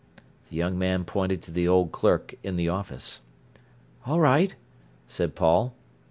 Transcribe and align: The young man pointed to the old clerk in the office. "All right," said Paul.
The 0.49 0.55
young 0.55 0.79
man 0.79 1.05
pointed 1.05 1.43
to 1.43 1.51
the 1.51 1.67
old 1.67 1.91
clerk 1.91 2.33
in 2.41 2.55
the 2.55 2.67
office. 2.69 3.21
"All 4.03 4.19
right," 4.19 4.55
said 5.05 5.35
Paul. 5.35 5.75